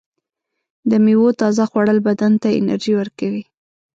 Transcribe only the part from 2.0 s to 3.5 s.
بدن ته انرژي ورکوي.